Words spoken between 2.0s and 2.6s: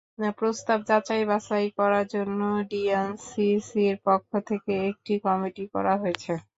জন্য